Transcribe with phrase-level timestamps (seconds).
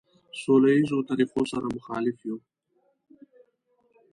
[0.41, 2.37] سوله ایزو طریقو سره مخالف یو.